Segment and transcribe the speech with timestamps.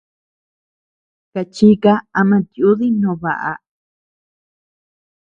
[1.31, 3.53] Kachika ama tiudi no baʼa.